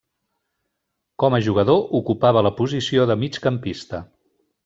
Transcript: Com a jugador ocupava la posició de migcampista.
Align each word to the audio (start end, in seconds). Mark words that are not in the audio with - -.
Com 1.23 1.35
a 1.37 1.39
jugador 1.47 1.83
ocupava 2.01 2.43
la 2.47 2.53
posició 2.61 3.07
de 3.11 3.19
migcampista. 3.25 4.01